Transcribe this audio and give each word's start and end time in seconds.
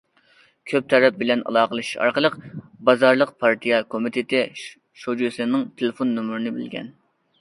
كۆپ 0.69 0.87
تەرەپ 0.93 1.17
بىلەن 1.23 1.43
ئالاقىلىشىش 1.49 1.91
ئارقىلىق، 2.05 2.37
بازارلىق 2.89 3.35
پارتىيە 3.45 3.83
كومىتېتى 3.95 4.41
شۇجىسىنىڭ 5.03 5.69
تېلېفون 5.79 6.17
نومۇرىنى 6.19 6.55
بىلگەن. 6.57 6.91